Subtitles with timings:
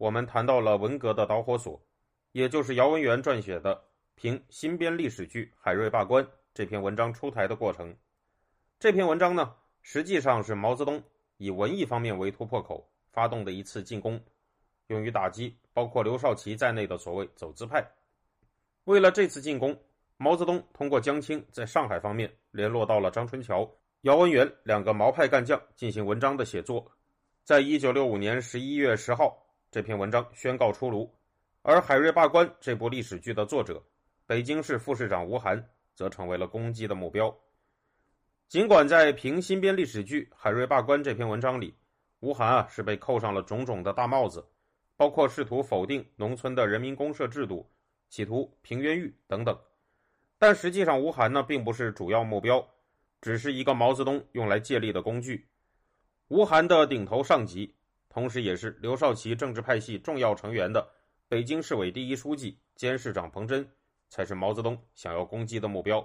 [0.00, 1.78] 我们谈到了文革的导火索，
[2.32, 3.76] 也就是姚文元撰写的
[4.14, 7.94] 《评新编历史剧海瑞罢官》这篇文章出台的过程。
[8.78, 11.02] 这篇文章呢，实际上是毛泽东
[11.36, 14.18] 以文艺方面为突破口发动的一次进攻，
[14.86, 17.86] 用于打击包括刘少奇在内的所谓走资派。
[18.84, 19.78] 为了这次进攻，
[20.16, 26.90] 毛泽东通过江青在上海方面联络到了张春桥、姚文元两个毛派干将进行文章的写作。
[27.44, 29.36] 在一九六五年十一月十号，
[29.70, 31.08] 这篇文章宣告出炉，
[31.62, 33.80] 而《海瑞罢官》这部历史剧的作者，
[34.26, 37.32] 北京市副市长吴晗，则成为了攻击的目标。
[38.48, 41.72] 尽管在评新编历史剧《海瑞罢官》这篇文章里，
[42.18, 44.44] 吴晗啊是被扣上了种种的大帽子，
[44.96, 47.70] 包括试图否定农村的人民公社制度，
[48.08, 49.56] 企图平冤狱等等，
[50.36, 52.66] 但实际上吴晗呢并不是主要目标，
[53.20, 55.46] 只是一个毛泽东用来借力的工具。
[56.26, 57.72] 吴晗的顶头上级，
[58.10, 60.86] 同时也是刘少奇政治派系重要成员的
[61.28, 63.66] 北京市委第一书记兼市长彭真，
[64.08, 66.04] 才是毛泽东想要攻击的目标。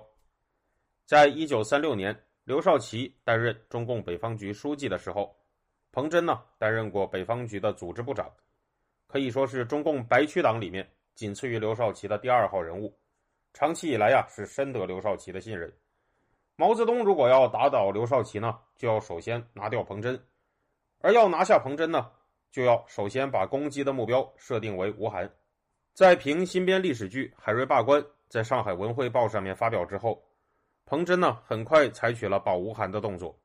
[1.05, 5.35] 在一九三六年，刘少奇担任中共北方局书记的时候，
[5.91, 8.31] 彭真呢担任过北方局的组织部长，
[9.07, 12.95] 可以说是中共白区党里面仅次于刘少奇的第二号人物，
[13.51, 15.73] 长期以来呀是深得刘少奇的信任。
[16.55, 20.23] 毛泽东如果要打倒刘少奇呢，就要首先拿掉彭真，
[21.05, 22.09] 而要拿下彭真呢，
[22.51, 25.31] 就要首先把攻击的目标设定为吴晗。
[25.93, 30.19] 在评新编历史剧《海瑞罢官》在上海文汇报上面发表之后，
[30.83, 33.39] 彭真呢很快采取了保吴晗的动作。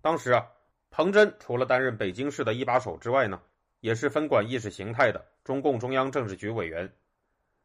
[0.00, 0.46] 当时啊，
[0.92, 3.42] 彭真除了担任北京市的一把手之外呢，
[3.80, 6.88] 也是分管意识形态的中共中央政治局委员。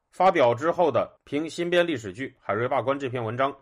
[0.10, 3.56] 发表之后的评新编历史剧《海瑞罢官》这篇文章。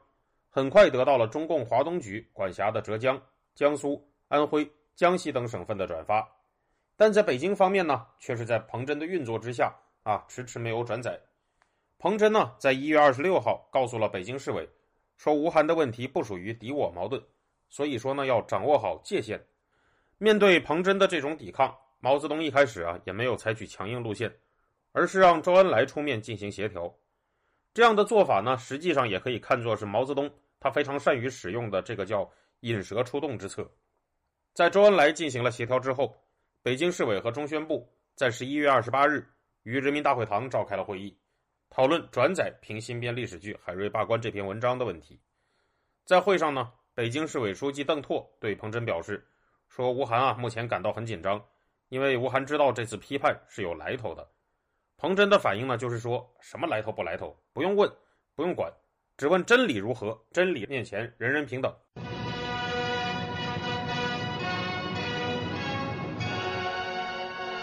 [0.49, 3.21] 很快得到了中共华东局管辖的浙江、
[3.55, 6.25] 江苏、安徽、江西等省份的转发，
[6.95, 11.19] 但在北京方面呢，却是在彭真的运作之下啊，迟迟没有转载。
[11.97, 14.69] 彭真呢，在一月二十六号告诉了北京市委，
[15.17, 17.21] 说吴晗的问题不属于敌我矛盾，
[17.69, 19.45] 所以说呢，要掌握好界限。
[20.17, 24.33] 面对彭真的这种抵抗，毛泽东一开始啊，也没有采取强硬路线，
[24.93, 26.95] 而是让周恩来出面进行协调。
[27.73, 30.31] 这样的做法呢，实际上也可以看作是毛泽东。
[30.57, 33.69] 他非常善于使用的这个叫“引蛇出洞”之策，
[34.55, 36.15] 在周恩来进行了协调之后，
[36.63, 37.85] 北京市委和中宣部
[38.15, 39.27] 在十一月二十八日
[39.63, 41.13] 于人民大会堂召开了会议，
[41.69, 45.19] 讨论转载评新编历史剧《海瑞罢官》这篇文章的问题。
[46.05, 49.27] 在会上呢，北京市委书记邓拓对彭真表示
[49.67, 51.43] 说：“吴晗啊，目前感到很紧张，
[51.89, 54.25] 因为吴晗知道这次批判是有来头的。”
[54.95, 57.91] 彭真的反应呢，就是说什么来头不来头，不用问，
[58.35, 58.71] 不用管。
[59.17, 60.17] 只问真理如何？
[60.31, 61.75] 真理面前人人平等。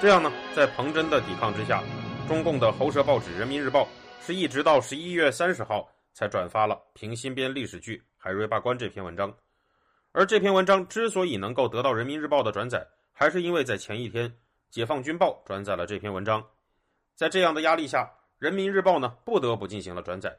[0.02, 1.80] 这样呢，在彭真的抵抗之下，
[2.26, 3.84] 中共的喉舌报纸《人民日报》
[4.20, 9.32] 是一直到十一月三十号才转发了评新编历史剧《海瑞罢官》这篇文章。
[10.10, 14.28] 而这篇文章之所以能够得到《人民日报》的转载，还是因为在前一天，
[14.70, 16.44] 《解放军报》转载了这篇文章。
[17.14, 18.02] 在这样的压力下，
[18.40, 20.36] 《人民日报》呢不得不进行了转载。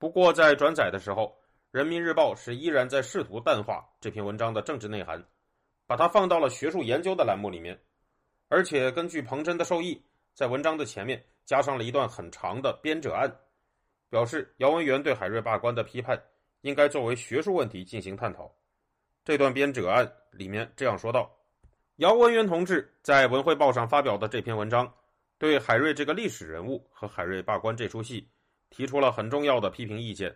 [0.00, 1.26] 不过，在转载的时候，
[1.70, 5.24] 《人民日报》是依然在试图淡化这篇文章的政治内涵，
[5.86, 7.80] 把它放到了学术研究的栏目里面，
[8.50, 13.34] 而且根据彭真的授意，在文章的前面加上了一段很长的编者案，
[14.10, 16.20] 表示姚文元对海瑞罢官的批判
[16.62, 18.52] 应该作为学术问题进行探讨。
[19.24, 21.30] 这段编者案里面这样说道：
[21.96, 24.92] 姚文元同志在文汇报上发表的这篇文章，
[25.38, 28.28] 对海瑞这个历史人物和海瑞罢官这出戏。
[28.72, 30.32] 提出了很重要的批评意见。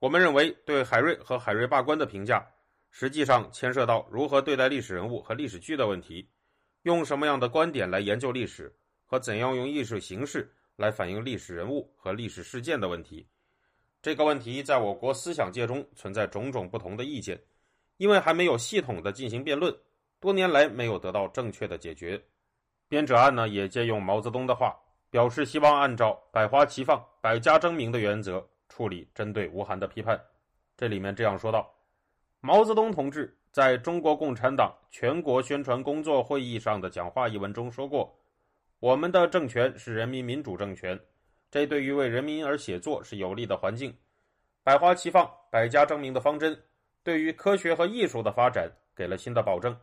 [0.00, 2.44] 我们认为，对海瑞和海瑞罢官的评价，
[2.90, 6.28] 实际上牵涉到如何对待历史人物和历史剧的问题，
[6.84, 13.26] 用什么样的观点来研究历史，和怎样用艺术形式来反映历史人物和历史事件的问题。
[14.00, 17.38] 这个问题在我国思想界中存在种种不同的意见，
[17.96, 19.74] 因为还没有系统的进行辩论，
[20.20, 22.22] 多年来没有得到正确的解决。
[22.88, 24.74] 编者案呢，也借用毛泽东的话。
[25.10, 30.20] 表示希望按照百花齐放、百家争鸣的原则处理针对吴晗的批判。
[30.76, 31.72] 这里面这样说道：
[32.40, 38.12] 毛泽东同志在中国共产党全国宣传工作会议上的讲话一文中说过，
[38.80, 40.98] 我们的政权是人民民主政权，
[41.52, 43.96] 这对于为人民而写作是有利的环境。
[44.64, 46.60] 百花齐放、百家争鸣的方针，
[47.04, 49.78] 对于科学和艺术的发展给了新的保证。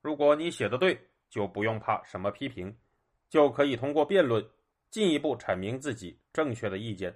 [0.00, 0.98] 如果你写的对，
[1.30, 2.76] 就不用怕什么批评，
[3.30, 4.44] 就可以通过辩论
[4.90, 7.14] 进一步阐明自己正确的意见。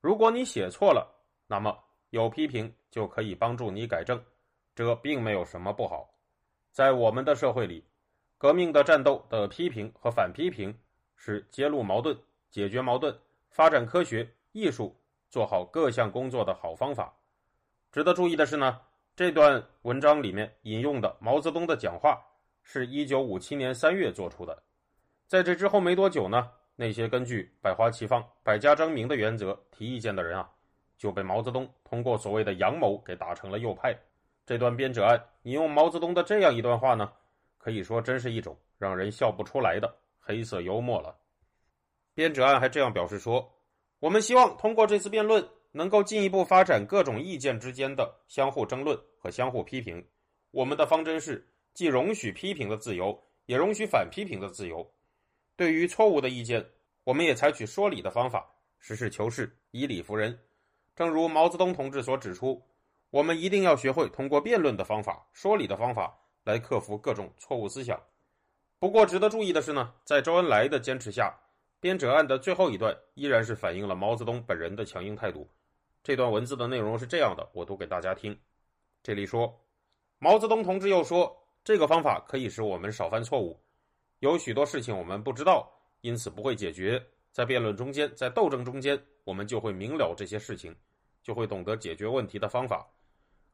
[0.00, 1.14] 如果你写错了，
[1.46, 1.78] 那么
[2.08, 4.18] 有批评就可以帮助你改正，
[4.74, 6.10] 这并没有什么不好。
[6.70, 7.84] 在我们的社会里，
[8.38, 10.76] 革命的战斗的批评和反批评
[11.16, 12.16] 是揭露矛盾、
[12.50, 13.16] 解决矛盾、
[13.50, 14.96] 发展科学艺术。
[15.32, 17.14] 做好各项工作的好方法。
[17.92, 18.80] 值得注意的是呢，
[19.14, 22.20] 这段文章里面引用的毛泽东的讲话
[22.64, 24.60] 是一九五七年三月做出的。
[25.28, 30.50] 在这之后没多久呢，那些根据百花齐放、百家争鸣的原则提意见的人啊，
[30.98, 33.96] 就被毛泽东通过所谓的阳谋给打成了右派。
[34.50, 37.12] 这段编者案引用毛泽东的这样一段话呢，
[37.56, 41.16] 可以说真是一种让人笑不出来的黑色幽默了。
[42.14, 43.48] 编者案还这样表示说。
[44.00, 50.04] 我们希望通过这次辩论，能够进一步发展各种意见之间的相互争论和相互批评。
[50.50, 54.84] 我们的方针是既容许批评的自由，也容许反批评的自由。
[55.54, 56.66] 对于错误的意见，
[57.04, 58.50] 我们也采取说理的方法，
[58.80, 60.36] 实事求是，以理服人。
[60.96, 62.60] 正如毛泽东同志所指出，
[63.10, 68.00] 我们一定要学会通过辩论的方法、说理的方法来克服各种错误思想。
[68.78, 71.34] 不过，值得注意的是呢，在周恩来的坚持下。
[71.80, 75.48] 编者案的最后一段依然是反映了毛泽东本人的强硬态度。
[76.02, 78.38] 这段文字的内容是这样的，我读给大家听。
[79.02, 79.58] 这里说，
[80.18, 81.34] 毛泽东同志又说，
[81.64, 83.58] 这个方法可以使我们少犯错误。
[84.18, 85.70] 有许多事情我们不知道，
[86.02, 87.02] 因此不会解决。
[87.32, 90.76] 在辩论中间，在斗争中间，我们就会明了这些事情，
[91.22, 92.86] 就会懂得解决问题的方法。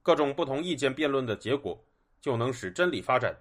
[0.06, 1.76] 各种不同意见辩论的结果，
[2.20, 3.36] 就能使真理发展。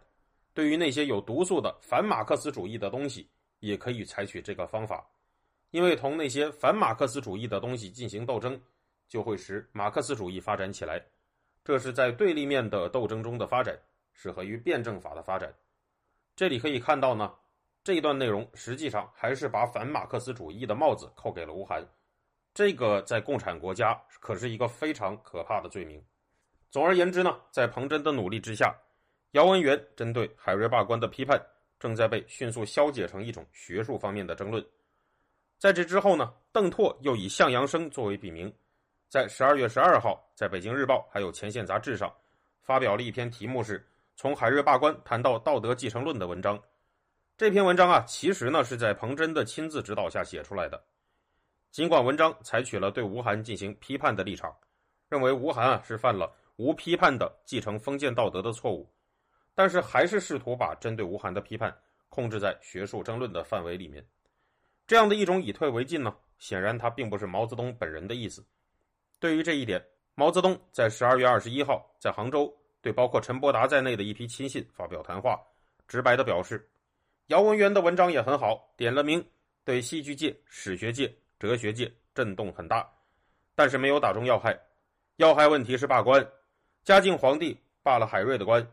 [0.52, 3.30] 对于那些有毒素的反马克思主义的东西。
[3.62, 5.04] 也可以采取这个方法，
[5.72, 8.62] 因为同那些反马克思主义的东西进行斗争，
[9.08, 11.02] 就会使马克思主义发展起来。
[11.64, 13.76] 这是在对立面的斗争中的发展，
[14.14, 15.52] 适合于辩证法的发展。
[16.36, 17.34] 这里可以看到呢，
[17.84, 21.84] 这一段内容实际上还是把反马克思主义的帽子扣给了吴晗。
[22.54, 26.04] 这个在共产国家可是一个非常可怕的罪名。
[26.76, 28.76] 总而言之呢，在彭真的努力之下，
[29.32, 31.42] 姚文元针对海瑞罢官的批判。
[31.80, 34.62] 正在被迅速消解成一种学术方面的争论。
[35.58, 38.54] 在这之后呢，邓拓又以向阳生作为笔名，
[39.08, 42.14] 在十二月十二号，在北京日报还有前线杂志上，
[42.62, 43.80] 发表了一篇题目是
[44.18, 46.62] 《从海瑞罢官谈到道德继承论》的文章。
[47.38, 50.84] 这篇文章啊，其实呢是在彭真的亲自指导下写出来的。
[51.72, 54.54] 尽管文章采取了对吴晗进行批判的立场，
[55.08, 58.92] 认为吴晗啊是犯了无批判的继承封建道德的错误。
[59.54, 61.74] 但是还是试图把针对吴晗的批判
[62.10, 64.06] 控制在学术争论的范围里面，
[64.86, 68.46] 这样的一种以退为进呢，显然他并不是毛泽东本人的意思。
[69.18, 69.82] 对于这一点，
[70.14, 75.40] 毛泽东在十二月二十一号在杭州对包括陈伯达在内的一批亲信发表谈话，
[75.88, 76.70] 直白地表示，
[77.28, 79.26] 姚文元的文章也很好，点了名，
[79.64, 82.86] 对戏剧界、史学界、哲学界震动很大，
[83.56, 84.60] 但是没有打中要害。
[85.16, 86.26] 要害问题是罢官，
[86.86, 88.64] 嘉靖皇帝罢了海瑞的官。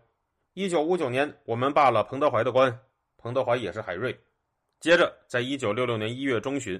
[0.53, 2.79] 一九五九年，我们罢了彭德怀的官，
[3.16, 4.14] 彭德怀也是海瑞。
[4.81, 6.78] 接着，在一九六六年一月中旬，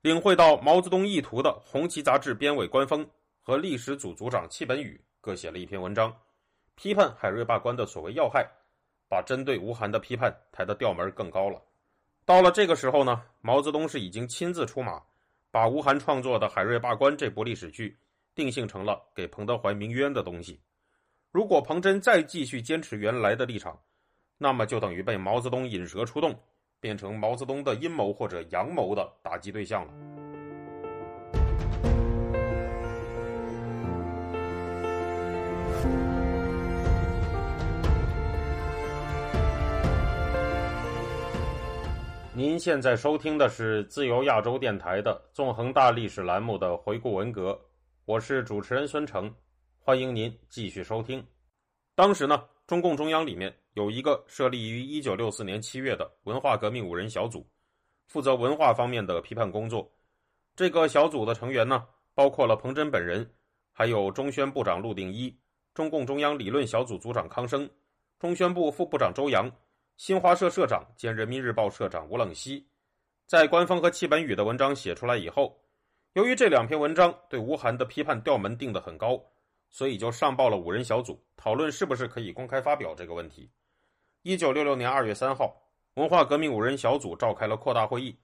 [0.00, 3.06] 领会到毛泽东意图的《红旗》杂志编委官方
[3.42, 6.16] 和历史组组长戚本禹各写了一篇文章，
[6.76, 8.50] 批判海瑞罢官的所谓要害，
[9.06, 11.62] 把针对吴晗的批判抬得调门更高了。
[12.24, 15.02] 到了这个时候呢，毛泽东是已经亲自出马，
[15.50, 17.98] 把吴晗创作的《海瑞罢官》这部历史剧
[18.34, 20.58] 定性成了给彭德怀鸣冤的东西。
[21.32, 23.78] 如果彭真再继续坚持原来的立场，
[24.36, 26.36] 那么就等于被毛泽东引蛇出洞，
[26.80, 29.92] 变成毛泽东的阴谋或者阳谋的打击对象了。
[42.34, 47.56] 您现在收听的是自由亚洲电台的《纵横大历史》栏目的回顾文革，
[48.04, 49.32] 我是主持人孙成。
[49.82, 51.26] 欢迎您继续收听。
[51.94, 57.48] 当时呢，中共中央里面有一个设立于一九六四年七月的文化革命五人小组，
[58.06, 59.90] 负责文化方面的批判工作。
[60.54, 63.28] 这个小组的成员呢，包括了彭真本人，
[63.72, 65.34] 还有中宣部长陆定一、
[65.72, 67.68] 中共中央理论小组组长康生、
[68.18, 69.50] 中宣部副部长周扬、
[69.96, 72.64] 新华社社长兼人民日报社长吴冷西。
[73.26, 75.58] 在官方和戚本禹的文章写出来以后，
[76.12, 79.18] 由于这两篇文章对吴晗的批判调门定得很高。
[79.70, 83.50] 所以就上报了五人小组讨论是不是可以公开发表这个问题。
[84.22, 85.56] 一九六六年二月三号，
[85.94, 88.14] 文化革命五人小组召开了扩大会议。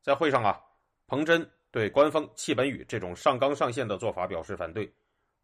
[0.00, 0.60] 在会上啊，
[1.06, 4.90] 彭真对官方弃本语这种上纲上线的做法表示反对，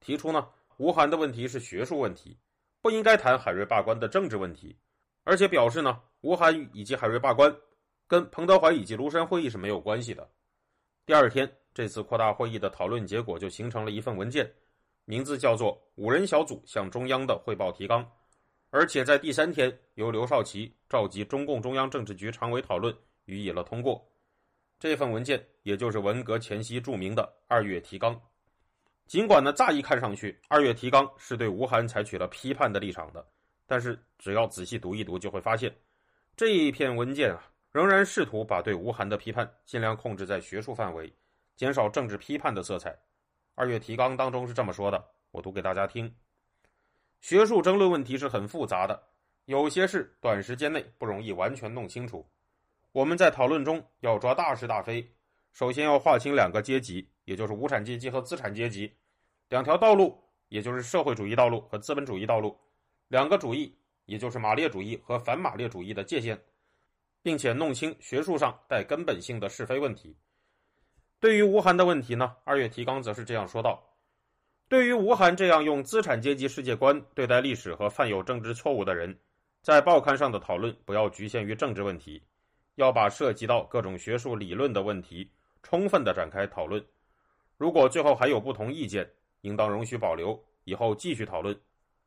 [0.00, 2.38] 提出呢，吴晗的问题是学术问题，
[2.80, 4.76] 不应该谈海瑞罢官的政治问题，
[5.24, 7.54] 而且表示呢，吴晗以及海瑞罢官
[8.06, 10.30] 跟彭德怀以及庐山会议是没有关系的。
[11.04, 14.50] 第二天，这次扩大会议的讨论结果就形成了一份文件，
[15.10, 18.00] 名字叫做《五人小组向中央的汇报提纲》，
[18.70, 24.08] 而且在第三天由刘少奇召集中共中央政治局常委讨论，予以了通过。
[24.78, 28.16] 这份文件也就是文革前夕著名的二月提纲。
[29.08, 33.26] 尽管呢，乍一看上去，二月提纲是对吴晗采取了批判的立场的，
[33.66, 35.74] 但是只要仔细读一读，就会发现，
[36.36, 41.12] 这一篇文件啊，仍然试图把对吴晗的批判尽量控制在学术范围，
[41.56, 42.96] 减少政治批判的色彩。
[43.60, 46.10] 二月提纲当中是这么说的，我读给大家听：
[47.20, 48.98] 学术争论问题是很复杂的，
[49.44, 52.26] 有些事短时间内不容易完全弄清楚。
[52.92, 55.06] 我们在讨论中要抓大是大非，
[55.52, 58.90] 首先要划清两个阶级，也就是无产阶级和资产阶级；
[59.50, 62.56] 两条道路，也就是社会主义道路和资本主义道路；
[63.08, 63.76] 两个主义，
[64.06, 66.42] 也就是马列主义和反马列主义的界限，
[67.22, 70.16] 并且弄清学术上带根本性的是非问题。
[71.20, 73.80] 对于吴晗的问题呢，二月提纲则是这样说道：
[74.68, 79.16] 对于吴晗这样用资产阶级世界观对待历史和犯有政治错误的人，
[79.60, 82.22] 在报刊上的讨论不要局限于政治问题。
[82.76, 85.30] 要把涉及到各种学术理论的问题
[85.62, 86.82] 充分的展开讨论，
[87.58, 89.06] 如果最后还有不同意见，
[89.42, 91.54] 应当容许保留，以后继续讨论，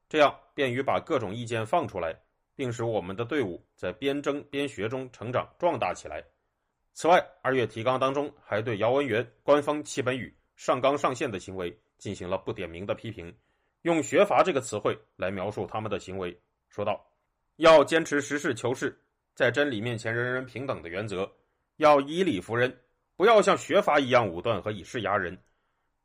[0.10, 2.18] 这样便于把各种意见放出来，
[2.56, 6.24] 并使我们的队伍在边争边学中成长壮大起来。
[6.94, 13.36] 此外，二月提纲当中还对姚文元官方弃本语上纲上线的行为进行了不点名的批评，
[13.82, 17.04] 用“学阀”这个词汇来描述他们的行为，说道
[17.58, 18.96] ：“要坚持实事求是。”
[19.36, 21.28] 在真理面前，人人平等的原则，
[21.78, 22.78] 要以理服人，
[23.16, 25.36] 不要像学阀一样武断和以势压人。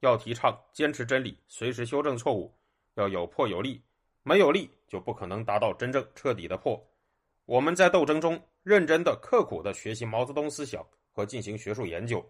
[0.01, 2.51] 要提倡坚持真理，随时修正错误，
[2.95, 3.83] 要有破有立，
[4.23, 6.83] 没有立就不可能达到真正彻底的破。
[7.45, 12.23] 我们在斗争中认真的、刻苦的学习毛泽东思想和进行学术研究，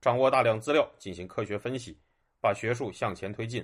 [0.00, 1.98] 掌握大量资料进行科学分析，
[2.40, 3.62] 把学术向前推进。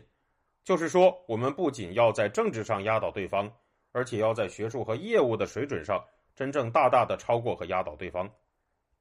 [0.62, 3.50] 就是说，我们不仅要在政治上压倒对方，
[3.92, 6.04] 而且要在学术和业务的水准上。
[6.36, 8.30] 真正大大的超过和压倒对方，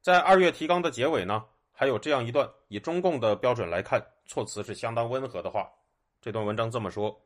[0.02, 1.44] 在二月提纲的结尾呢，
[1.74, 5.70] 还有这样一段以中共的标准来看，措辞是相当温和的话。
[6.22, 7.22] 这段文章这么说：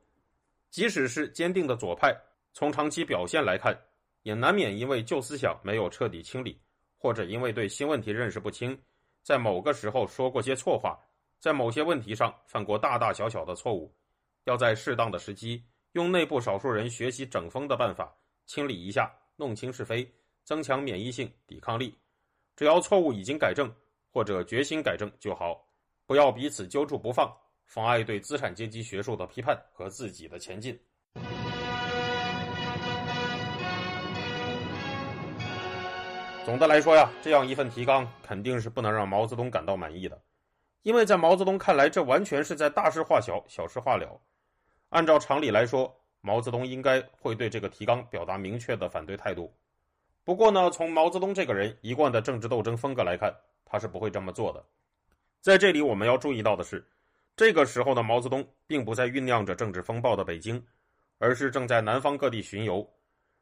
[0.72, 2.12] 即使是坚定的左派，
[2.53, 3.79] 从长期表现来看，
[4.23, 6.59] 也难免因为旧思想没有彻底清理，
[6.97, 8.79] 或者因为对新问题认识不清，
[9.23, 10.99] 在某个时候说过些错话，
[11.39, 13.93] 在某些问题上犯过大大小小的错误。
[14.45, 15.63] 要在适当的时机，
[15.93, 19.11] 用内部少数人学习整风的办法清理一下。
[19.37, 20.07] 弄清是非，
[20.43, 21.97] 增强免疫性抵抗力。
[22.55, 23.73] 只要错误已经改正，
[24.11, 25.67] 或者决心改正就好，
[26.05, 27.35] 不要彼此揪住不放，
[27.65, 30.79] 妨碍对资产阶级学术的批判和自己的前进。
[36.43, 40.21] 总的来说呀，这样一份提纲肯定是不能让毛泽东感到满意的，
[40.81, 44.19] 因为在毛泽东看来，这完全是在大事化小，小事化了。
[44.89, 45.95] 按照常理来说。
[46.24, 49.51] 毛泽东应该会对这个提纲表达明确的反对态度。
[50.24, 54.63] 不过呢，从毛泽东这个人一贯的政治斗争风格来看，他是不会这么做的。
[55.39, 56.88] 在这里，我们要注意到的是，
[57.36, 60.63] 这个时候的毛泽东并不在酝酿着政治风暴的北京，
[61.17, 62.88] 而是正在南方各地巡游。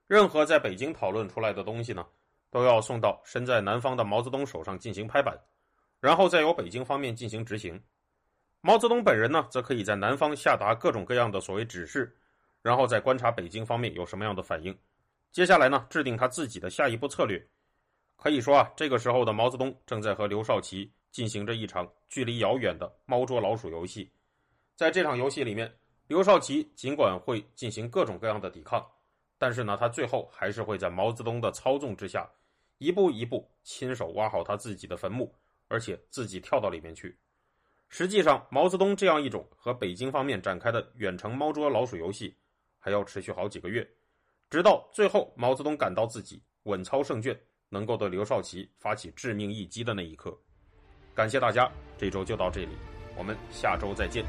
[0.08, 2.08] 任何在北京讨论出来的东西呢，
[2.50, 5.40] 都要送到身在南方的毛泽东手上进行拍板，
[6.00, 7.82] 然后再由北京方面进行执行。
[8.62, 12.16] 毛泽东本人呢，则可以在南方下达各种各样的所谓指示。
[12.62, 14.78] 然后再观察北京方面有什么样的反应，
[15.32, 17.42] 接下来呢，制定他自己的下一步策略。
[18.18, 24.12] 可以说啊，这个时候的毛泽东正在和刘少奇进行着一场距离遥远的猫捉老鼠游戏。
[24.76, 25.74] 在这场游戏里面，
[26.08, 28.86] 刘少奇尽管会进行各种各样的抵抗，
[29.38, 32.30] 但是呢，他最后还是会在毛泽东的操纵之下，
[32.80, 35.34] 一步一步亲手挖好他自己的坟墓，
[35.68, 37.16] 而且自己跳到里面去。
[37.88, 42.36] 实际上，毛泽东这样一种和北京方面展开的远程猫捉老鼠游戏。
[42.82, 43.86] 还要持续好几个月，
[44.50, 50.34] 直到最后毛泽东感到自己稳操胜券，能够对刘少奇发起致命一击的那一刻。
[51.14, 52.78] 感谢大家，这周就到这里，
[53.18, 54.24] 我们下周再见。